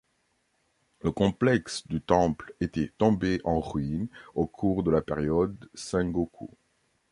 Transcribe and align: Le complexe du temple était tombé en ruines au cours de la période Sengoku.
Le 1.03 1.11
complexe 1.11 1.87
du 1.87 2.01
temple 2.01 2.55
était 2.59 2.91
tombé 2.97 3.39
en 3.43 3.59
ruines 3.59 4.07
au 4.33 4.47
cours 4.47 4.81
de 4.81 4.89
la 4.89 5.03
période 5.03 5.69
Sengoku. 5.75 6.49